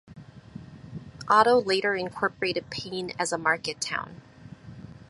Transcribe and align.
Otto 1.29 1.59
later 1.61 1.93
incorporated 1.93 2.71
Peine 2.71 3.13
as 3.19 3.31
a 3.31 3.37
market 3.37 3.79
town. 3.79 4.19